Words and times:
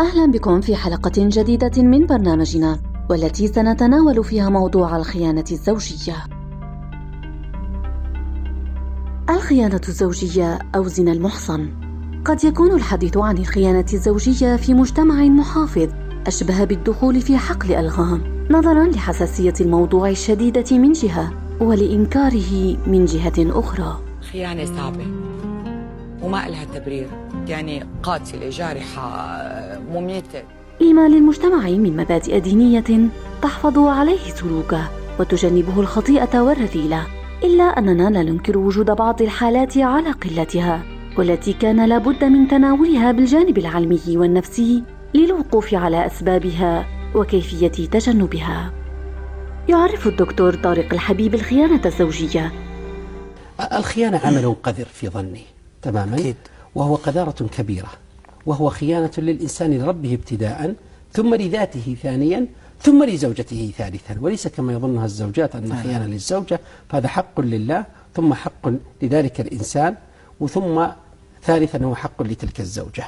أهلا 0.00 0.26
بكم 0.26 0.60
في 0.60 0.76
حلقة 0.76 1.12
جديدة 1.16 1.82
من 1.82 2.06
برنامجنا 2.06 2.78
والتي 3.10 3.46
سنتناول 3.46 4.24
فيها 4.24 4.48
موضوع 4.48 4.96
الخيانة 4.96 5.44
الزوجية. 5.52 6.16
الخيانة 9.30 9.80
الزوجية 9.88 10.58
أو 10.74 10.86
زنا 10.86 11.12
المحصن 11.12 11.68
قد 12.24 12.44
يكون 12.44 12.72
الحديث 12.72 13.16
عن 13.16 13.38
الخيانة 13.38 13.86
الزوجية 13.92 14.56
في 14.56 14.74
مجتمع 14.74 15.24
محافظ 15.24 15.88
أشبه 16.26 16.64
بالدخول 16.64 17.20
في 17.20 17.38
حقل 17.38 17.72
ألغام 17.72 18.46
نظرا 18.50 18.84
لحساسية 18.84 19.54
الموضوع 19.60 20.08
الشديدة 20.08 20.78
من 20.78 20.92
جهة 20.92 21.32
ولإنكاره 21.60 22.76
من 22.86 23.04
جهة 23.04 23.58
أخرى. 23.58 24.00
خيانة 24.32 24.64
صعبة 24.64 25.06
وما 26.22 26.48
لها 26.48 26.64
تبرير. 26.64 27.08
يعني 27.48 27.86
قاتلة 28.02 28.48
جارحة 28.48 29.38
مميتة. 29.92 30.42
لما 30.80 31.08
للمجتمع 31.08 31.68
من 31.68 31.96
مبادئ 31.96 32.40
دينية 32.40 33.08
تحفظ 33.42 33.78
عليه 33.78 34.30
سلوكه 34.34 34.90
وتجنبه 35.20 35.80
الخطيئة 35.80 36.40
والرذيلة 36.40 37.06
إلا 37.44 37.64
أننا 37.64 38.10
لا 38.10 38.22
ننكر 38.22 38.58
وجود 38.58 38.90
بعض 38.90 39.22
الحالات 39.22 39.78
على 39.78 40.10
قلتها 40.10 40.82
والتي 41.18 41.52
كان 41.52 41.84
لابد 41.88 42.24
من 42.24 42.48
تناولها 42.48 43.12
بالجانب 43.12 43.58
العلمي 43.58 44.00
والنفسي 44.08 44.82
للوقوف 45.14 45.74
على 45.74 46.06
أسبابها 46.06 46.86
وكيفية 47.14 47.68
تجنبها. 47.68 48.72
يعرف 49.68 50.06
الدكتور 50.06 50.54
طارق 50.54 50.92
الحبيب 50.92 51.34
الخيانة 51.34 51.80
الزوجية. 51.86 52.52
الخيانة 53.72 54.20
عمل 54.24 54.54
قذر 54.62 54.84
في 54.84 55.08
ظني. 55.08 55.42
تماما 55.82 56.14
أكيد. 56.14 56.36
وهو 56.74 56.94
قذارة 56.94 57.46
كبيرة 57.58 57.88
وهو 58.46 58.68
خيانة 58.68 59.10
للإنسان 59.18 59.78
لربه 59.78 60.14
ابتداء 60.14 60.74
ثم 61.12 61.34
لذاته 61.34 61.96
ثانيا 62.02 62.46
ثم 62.82 63.04
لزوجته 63.04 63.72
ثالثا. 63.78 64.16
وليس 64.20 64.48
كما 64.48 64.72
يظنها 64.72 65.04
الزوجات 65.04 65.56
أن 65.56 65.82
خيانة 65.82 66.06
للزوجة 66.06 66.60
فهذا 66.88 67.08
حق 67.08 67.40
لله 67.40 67.84
ثم 68.14 68.34
حق 68.34 68.68
لذلك 69.02 69.40
الإنسان 69.40 69.96
وثم 70.40 70.86
ثالثا 71.42 71.84
هو 71.84 71.94
حق 71.94 72.22
لتلك 72.22 72.60
الزوجة. 72.60 73.04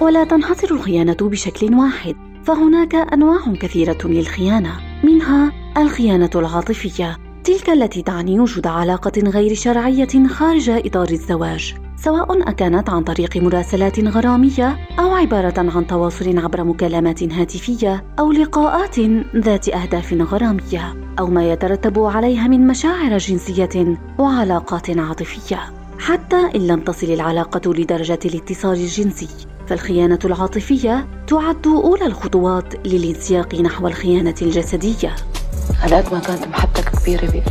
ولا 0.00 0.24
تنحصر 0.24 0.70
الخيانة 0.70 1.16
بشكل 1.20 1.74
واحد 1.74 2.16
فهناك 2.44 2.94
أنواع 2.94 3.54
كثيرة 3.60 3.98
للخيانة 4.04 4.80
منها 5.04 5.52
الخيانة 5.76 6.30
العاطفية. 6.34 7.29
تلك 7.44 7.70
التي 7.70 8.02
تعني 8.02 8.40
وجود 8.40 8.66
علاقة 8.66 9.12
غير 9.20 9.54
شرعية 9.54 10.26
خارج 10.28 10.70
إطار 10.70 11.08
الزواج 11.10 11.74
سواء 11.96 12.50
أكانت 12.50 12.90
عن 12.90 13.02
طريق 13.02 13.36
مراسلات 13.36 14.00
غرامية 14.00 14.78
أو 14.98 15.14
عبارة 15.14 15.54
عن 15.58 15.86
تواصل 15.86 16.38
عبر 16.38 16.64
مكالمات 16.64 17.22
هاتفية 17.22 18.04
أو 18.18 18.32
لقاءات 18.32 19.00
ذات 19.36 19.68
أهداف 19.68 20.12
غرامية 20.12 20.96
أو 21.18 21.26
ما 21.26 21.52
يترتب 21.52 21.98
عليها 21.98 22.48
من 22.48 22.66
مشاعر 22.66 23.18
جنسية 23.18 23.98
وعلاقات 24.18 24.98
عاطفية. 24.98 25.60
حتى 25.98 26.50
إن 26.56 26.66
لم 26.66 26.80
تصل 26.80 27.06
العلاقة 27.06 27.72
لدرجة 27.74 28.18
الاتصال 28.24 28.78
الجنسي 28.78 29.28
فالخيانة 29.66 30.18
العاطفية 30.24 31.06
تعد 31.26 31.66
أولى 31.66 32.06
الخطوات 32.06 32.86
للانسياق 32.86 33.54
نحو 33.54 33.86
الخيانة 33.86 34.34
الجسدية. 34.42 35.14
على 35.82 35.96
قد 35.96 36.12
ما 36.12 36.20
كانت 36.20 36.48
محبتك 36.48 36.69
كبيرة 37.02 37.20
بقلبي 37.20 37.42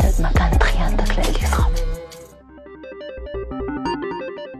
قد 0.00 0.22
ما 0.22 0.30
كانت 0.36 0.62
خيانتك 0.62 1.18
لإلي 1.18 1.46
صعبة 1.46 1.74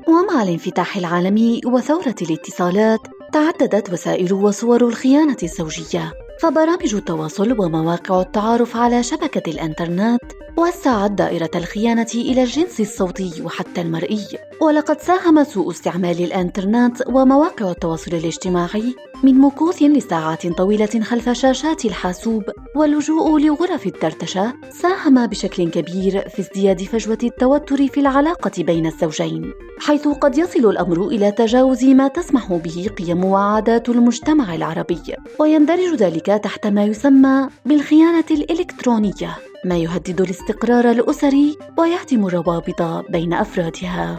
ومع 0.09 0.43
الانفتاح 0.43 0.97
العالمي 0.97 1.61
وثورة 1.67 2.15
الاتصالات 2.23 3.01
تعددت 3.33 3.93
وسائل 3.93 4.33
وصور 4.33 4.85
الخيانة 4.89 5.37
الزوجية 5.43 6.13
فبرامج 6.41 6.95
التواصل 6.95 7.61
ومواقع 7.61 8.21
التعارف 8.21 8.77
على 8.77 9.03
شبكة 9.03 9.51
الإنترنت 9.51 10.21
وسعت 10.57 11.11
دائرة 11.11 11.51
الخيانة 11.55 12.07
إلى 12.15 12.43
الجنس 12.43 12.81
الصوتي 12.81 13.43
وحتى 13.43 13.81
المرئي. 13.81 14.25
ولقد 14.63 15.01
ساهم 15.01 15.45
سوء 15.45 15.71
استعمال 15.71 16.25
الإنترنت 16.25 17.03
ومواقع 17.09 17.71
التواصل 17.71 18.15
الاجتماعي 18.15 18.95
من 19.25 19.39
مكوث 19.39 19.83
لساعات 19.83 20.47
طويلة 20.47 21.01
خلف 21.03 21.29
شاشات 21.29 21.85
الحاسوب 21.85 22.43
واللجوء 22.75 23.39
لغرف 23.41 23.87
الدردشة 23.87 24.55
ساهم 24.71 25.27
بشكل 25.27 25.71
كبير 25.71 26.29
في 26.29 26.43
ازدياد 26.43 26.83
فجوة 26.83 27.19
التوتر 27.23 27.89
في 27.89 28.01
العلاقة 28.01 28.63
بين 28.63 28.87
الزوجين 28.87 29.53
حيث 29.79 30.09
قد 30.09 30.39
يصل 30.39 30.71
الأمر 30.71 31.09
إلى 31.09 31.31
تجاوز 31.31 31.85
ما 31.85 32.09
تسمح 32.09 32.53
به 32.53 32.91
قيم 32.99 33.25
وعادات 33.25 33.89
المجتمع 33.89 34.55
العربي. 34.55 35.03
ويندرج 35.41 35.95
ذلك 35.95 36.27
تحت 36.27 36.67
ما 36.67 36.85
يسمى 36.85 37.49
بالخيانة 37.67 38.25
الإلكترونية 38.31 39.37
ما 39.65 39.79
يهدد 39.79 40.21
الاستقرار 40.21 40.91
الأسري 40.91 41.57
ويهدم 41.79 42.27
الروابط 42.27 42.83
بين 43.11 43.33
أفرادها. 43.33 44.19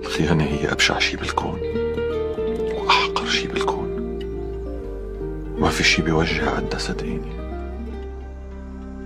الخيانة 0.00 0.44
هي 0.44 0.72
أبشع 0.72 0.98
شي 0.98 1.16
بالكون. 1.16 1.61
ما 5.62 5.68
في 5.68 5.82
شي 5.84 6.02
بيوجع 6.02 6.56
قدها 6.56 6.78
صدقيني 6.78 7.32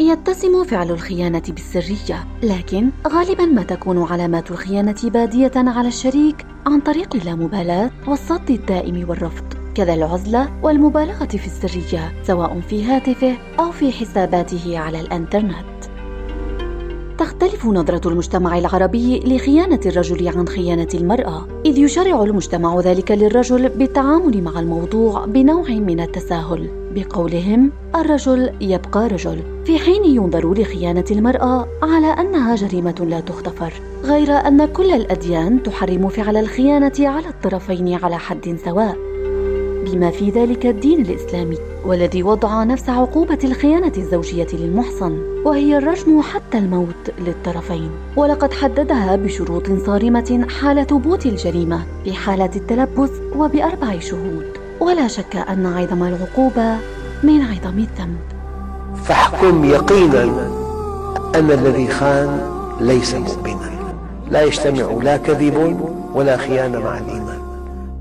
يتسم 0.00 0.64
فعل 0.64 0.90
الخيانة 0.90 1.42
بالسرية، 1.48 2.26
لكن 2.42 2.90
غالبا 3.08 3.44
ما 3.44 3.62
تكون 3.62 4.02
علامات 4.02 4.50
الخيانة 4.50 4.96
بادية 5.04 5.52
على 5.56 5.88
الشريك 5.88 6.46
عن 6.66 6.80
طريق 6.80 7.16
اللامبالاة 7.16 7.90
والصد 8.06 8.50
الدائم 8.50 9.08
والرفض، 9.08 9.44
كذا 9.74 9.94
العزلة 9.94 10.60
والمبالغة 10.62 11.26
في 11.26 11.46
السرية 11.46 12.22
سواء 12.22 12.60
في 12.60 12.84
هاتفه 12.84 13.36
أو 13.58 13.70
في 13.70 13.92
حساباته 13.92 14.78
على 14.78 15.00
الإنترنت. 15.00 15.75
تختلف 17.18 17.66
نظرة 17.66 18.08
المجتمع 18.08 18.58
العربي 18.58 19.20
لخيانة 19.20 19.80
الرجل 19.86 20.28
عن 20.28 20.48
خيانة 20.48 20.88
المرأة، 20.94 21.46
إذ 21.66 21.78
يشرع 21.78 22.22
المجتمع 22.22 22.80
ذلك 22.80 23.10
للرجل 23.10 23.68
بالتعامل 23.68 24.42
مع 24.42 24.60
الموضوع 24.60 25.24
بنوع 25.24 25.68
من 25.68 26.00
التساهل، 26.00 26.68
بقولهم: 26.94 27.72
الرجل 27.94 28.50
يبقى 28.60 29.08
رجل، 29.08 29.42
في 29.64 29.78
حين 29.78 30.04
ينظر 30.04 30.54
لخيانة 30.54 31.04
المرأة 31.10 31.68
على 31.82 32.06
أنها 32.06 32.54
جريمة 32.54 33.06
لا 33.08 33.20
تغتفر، 33.20 33.72
غير 34.04 34.32
أن 34.32 34.64
كل 34.66 34.90
الأديان 34.92 35.62
تحرم 35.62 36.08
فعل 36.08 36.36
الخيانة 36.36 36.92
على 36.98 37.28
الطرفين 37.28 37.94
على 37.94 38.18
حد 38.18 38.58
سواء. 38.64 38.96
بما 39.86 40.10
في 40.10 40.30
ذلك 40.30 40.66
الدين 40.66 41.00
الإسلامي 41.00 41.58
والذي 41.84 42.22
وضع 42.22 42.64
نفس 42.64 42.88
عقوبة 42.88 43.38
الخيانة 43.44 43.92
الزوجية 43.96 44.46
للمحصن 44.52 45.18
وهي 45.44 45.78
الرجم 45.78 46.22
حتى 46.22 46.58
الموت 46.58 47.10
للطرفين. 47.18 47.90
ولقد 48.16 48.52
حددها 48.52 49.16
بشروط 49.16 49.72
صارمة 49.86 50.46
حال 50.60 50.86
ثبوت 50.86 51.26
الجريمة 51.26 51.82
في 52.04 52.12
حالة 52.12 52.50
التلبس 52.56 53.10
وبأربع 53.36 53.98
شهود. 53.98 54.46
ولا 54.80 55.08
شك 55.08 55.36
أن 55.36 55.66
عظم 55.66 56.02
العقوبة 56.02 56.76
من 57.22 57.40
عظم 57.40 57.78
الذنب. 57.78 58.18
فاحكم 59.04 59.64
يقينا 59.64 60.24
أن 61.34 61.50
الذي 61.50 61.88
خان 61.88 62.40
ليس 62.80 63.14
مؤمنا. 63.14 63.70
لا 64.30 64.42
يجتمع 64.42 65.02
لا 65.02 65.16
كذب 65.16 65.80
ولا 66.14 66.36
خيانة 66.36 66.78
مع 66.78 66.98
الإيمان. 66.98 67.45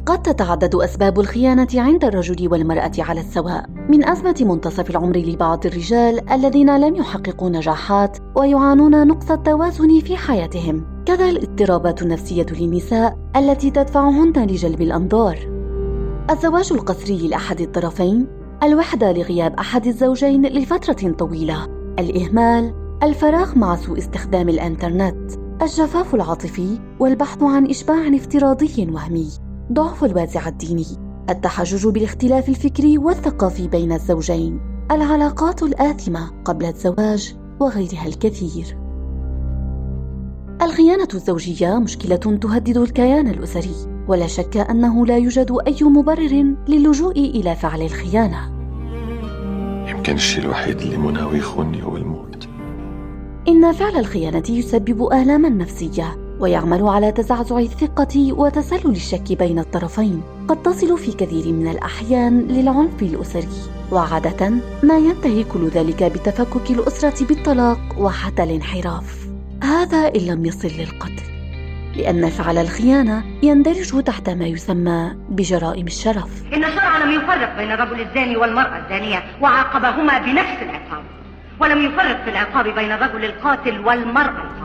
قد 0.05 0.21
تتعدد 0.21 0.75
أسباب 0.75 1.19
الخيانة 1.19 1.67
عند 1.75 2.05
الرجل 2.05 2.51
والمرأة 2.51 2.91
على 2.99 3.19
السواء. 3.19 3.66
من 3.89 4.09
أزمة 4.09 4.35
منتصف 4.39 4.89
العمر 4.89 5.17
لبعض 5.17 5.66
الرجال 5.66 6.29
الذين 6.29 6.77
لم 6.77 6.95
يحققوا 6.95 7.49
نجاحات 7.49 8.17
ويعانون 8.35 9.07
نقص 9.07 9.31
التوازن 9.31 9.99
في 9.99 10.17
حياتهم. 10.17 11.03
كذا 11.05 11.29
الاضطرابات 11.29 12.02
النفسية 12.02 12.46
للنساء 12.52 13.17
التي 13.35 13.72
تدفعهن 13.72 14.34
لجلب 14.37 14.81
الأنظار. 14.81 15.37
الزواج 16.29 16.73
القسري 16.73 17.28
لأحد 17.28 17.61
الطرفين. 17.61 18.28
الوحدة 18.63 19.11
لغياب 19.11 19.53
أحد 19.53 19.87
الزوجين 19.87 20.46
لفترة 20.46 21.11
طويلة. 21.11 21.66
الإهمال. 21.99 22.73
الفراغ 23.03 23.58
مع 23.58 23.75
سوء 23.75 23.97
استخدام 23.97 24.49
الإنترنت. 24.49 25.31
الجفاف 25.61 26.16
العاطفي 26.16 26.79
والبحث 26.99 27.43
عن 27.43 27.69
إشباع 27.69 28.16
افتراضي 28.16 28.90
وهمي. 28.91 29.45
ضعف 29.72 30.03
الوازع 30.03 30.47
الديني. 30.47 30.85
التحجج 31.29 31.88
بالاختلاف 31.88 32.50
الفكري 32.50 32.97
والثقافي 32.97 33.67
بين 33.67 33.91
الزوجين. 33.91 34.59
العلاقات 34.91 35.64
الآثمة 35.64 36.32
قبل 36.46 36.66
الزواج 36.66 37.35
وغيرها 37.59 38.08
الكثير. 38.08 38.78
الخيانة 40.62 41.08
الزوجية 41.14 41.79
مشكلة 41.79 42.16
تهدد 42.16 42.78
الكيان 42.78 43.28
الأسري. 43.28 44.06
ولا 44.08 44.28
شك 44.28 44.58
أنه 44.58 45.06
لا 45.06 45.17
يوجد 45.17 45.58
أي 45.68 45.78
مبرر 45.82 46.56
للجوء 46.68 47.20
إلى 47.20 47.56
فعل 47.56 47.82
الخيانة. 47.82 48.56
يمكن 49.90 50.14
الشيء 50.14 50.44
الوحيد 50.44 50.82
اللي 50.82 50.97
مناوي 50.97 51.38
يخوني 51.38 51.84
هو 51.84 51.97
الموت. 51.97 52.47
إن 53.47 53.72
فعل 53.72 53.97
الخيانة 53.97 54.44
يسبب 54.50 55.14
آلاما 55.14 55.50
نفسية. 55.50 56.24
ويعمل 56.40 56.87
على 56.87 57.11
تزعزع 57.11 57.58
الثقة 57.58 58.34
وتسلل 58.34 58.91
الشك 58.91 59.37
بين 59.40 59.59
الطرفين. 59.59 60.23
قد 60.47 60.64
تصل 60.64 60.97
في 60.97 61.11
كثير 61.11 61.53
من 61.53 61.67
الأحيان 61.67 62.47
للعنف 62.47 63.02
الأسري 63.02 63.47
وعادة 63.91 64.49
ما 64.84 64.97
ينتهي 64.97 65.43
كل 65.43 65.67
ذلك 65.67 66.03
بتفكك 66.03 66.72
الأسرة 66.72 67.26
بالطلاق 67.26 67.79
وحتى 67.97 68.43
الانحراف. 68.43 69.28
هذا 69.64 69.97
إن 70.16 70.22
لم 70.22 70.46
يصل 70.46 70.67
للقتل 70.67 71.23
لأن 71.97 72.29
فعل 72.29 72.58
الخيانة 72.58 73.23
يندرج 73.43 74.03
تحت 74.03 74.29
ما 74.29 74.46
يسمى 74.46 75.11
بجرائم 75.29 75.87
الشرف. 75.87 76.43
إن 76.53 76.64
الشرع 76.64 76.97
لم 76.97 77.11
يفرق 77.11 77.58
بين 77.58 77.72
الرجل 77.72 78.02
الزاني 78.02 78.37
والمرأة 78.37 78.84
الزانية 78.85 79.23
وعاقبهما 79.41 80.17
بنفس 80.17 80.61
العقاب 80.61 81.03
ولم 81.59 81.85
يفرق 81.85 82.23
في 82.23 82.29
العقاب 82.29 82.66
بين 82.66 82.91
الرجل 82.91 83.26
القاتل 83.26 83.79
والمرأة 83.79 84.43
القاتلة 84.43 84.65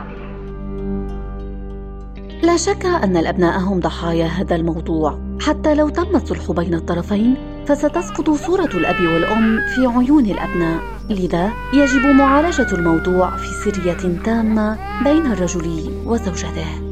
لا 2.43 2.57
شك 2.57 2.85
أن 2.85 3.17
الأبناء 3.17 3.59
هم 3.59 3.79
ضحايا 3.79 4.25
هذا 4.25 4.55
الموضوع. 4.55 5.37
حتى 5.41 5.75
لو 5.75 5.89
تم 5.89 6.15
الصلح 6.15 6.51
بين 6.51 6.73
الطرفين 6.73 7.35
فستسقط 7.65 8.29
صورة 8.29 8.69
الأب 8.73 9.01
والأم 9.01 9.59
في 9.75 9.87
عيون 9.87 10.25
الأبناء. 10.25 10.79
لذا 11.09 11.51
يجب 11.73 12.05
معالجة 12.05 12.67
الموضوع 12.73 13.37
في 13.37 13.71
سرية 13.71 14.21
تامة 14.23 14.77
بين 15.03 15.25
الرجل 15.25 15.91
وزوجته. 16.05 16.90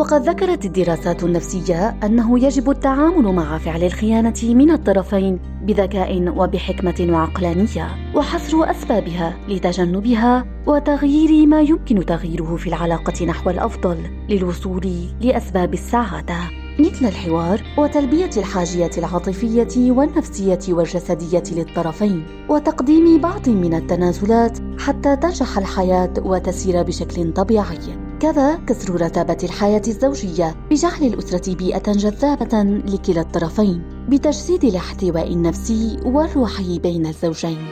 وقد 0.00 0.28
ذكرت 0.28 0.64
الدراسات 0.64 1.24
النفسية 1.24 1.96
أنه 2.04 2.44
يجب 2.44 2.70
التعامل 2.70 3.34
مع 3.34 3.58
فعل 3.58 3.82
الخيانة 3.82 4.34
من 4.42 4.70
الطرفين 4.70 5.38
بذكاء 5.62 6.28
وبحكمة 6.36 7.06
وعقلانية 7.12 7.88
وحصر 8.14 8.70
أسبابها 8.70 9.36
لتجنبها 9.48 10.44
وتغيير 10.66 11.46
ما 11.46 11.60
يمكن 11.60 12.06
تغييره 12.06 12.56
في 12.56 12.66
العلاقة 12.66 13.26
نحو 13.26 13.50
الأفضل 13.50 13.96
للوصول 14.28 14.90
لأسباب 15.20 15.74
السعادة. 15.74 16.36
مثل 16.78 17.06
الحوار 17.06 17.62
وتلبية 17.78 18.30
الحاجيات 18.36 18.98
العاطفية 18.98 19.90
والنفسية 19.90 20.60
والجسدية 20.68 21.42
للطرفين 21.52 22.26
وتقديم 22.48 23.20
بعض 23.20 23.48
من 23.48 23.74
التنازلات 23.74 24.58
حتى 24.78 25.16
تنجح 25.16 25.58
الحياة 25.58 26.12
وتسير 26.18 26.82
بشكل 26.82 27.32
طبيعي. 27.32 27.99
كذا 28.20 28.56
كسر 28.66 28.94
رتابة 28.94 29.36
الحياة 29.42 29.82
الزوجية 29.88 30.54
بجعل 30.70 31.02
الأسرة 31.02 31.54
بيئة 31.54 31.92
جذابة 31.92 32.62
لكلا 32.62 33.20
الطرفين 33.20 33.82
بتجسيد 34.08 34.64
الاحتواء 34.64 35.32
النفسي 35.32 35.96
والروحي 36.04 36.78
بين 36.78 37.06
الزوجين. 37.06 37.66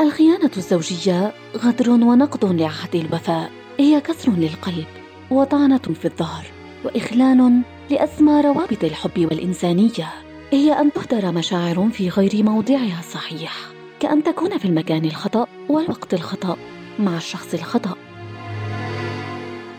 الخيانة 0.00 0.50
الزوجية 0.56 1.32
غدر 1.56 1.90
ونقض 1.90 2.44
لعهد 2.44 2.94
الوفاء 2.94 3.50
هي 3.78 4.00
كسر 4.00 4.32
للقلب 4.32 4.86
وطعنة 5.30 5.78
في 5.78 6.04
الظهر 6.04 6.44
وإخلال 6.84 7.62
لأسمى 7.90 8.40
روابط 8.40 8.84
الحب 8.84 9.18
والإنسانية 9.18 10.12
هي 10.50 10.72
أن 10.72 10.92
تهدر 10.92 11.32
مشاعر 11.32 11.88
في 11.92 12.08
غير 12.08 12.42
موضعها 12.42 13.00
الصحيح 13.00 13.56
كأن 14.00 14.22
تكون 14.22 14.58
في 14.58 14.64
المكان 14.64 15.04
الخطأ 15.04 15.46
والوقت 15.68 16.14
الخطأ 16.14 16.56
مع 16.98 17.16
الشخص 17.16 17.54
الخطأ. 17.54 17.94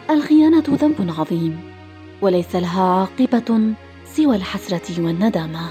الخيانة 0.09 0.63
ذنب 0.69 1.13
عظيم 1.19 1.59
وليس 2.21 2.55
لها 2.55 2.83
عاقبة 2.83 3.73
سوى 4.05 4.35
الحسرة 4.35 5.05
والندامة. 5.05 5.69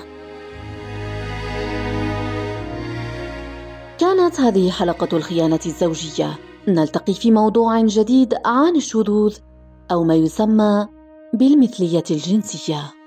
كانت 3.99 4.41
هذه 4.41 4.71
حلقة 4.71 5.17
الخيانة 5.17 5.61
الزوجية. 5.67 6.39
نلتقي 6.69 7.15
في 7.15 7.31
موضوع 7.31 7.81
جديد 7.81 8.35
عن 8.47 8.77
الشذوذ 8.77 9.37
أو 9.91 10.05
ما 10.05 10.15
يسمى 10.15 10.87
بالمثلية 11.35 12.05
الجنسية. 12.11 13.04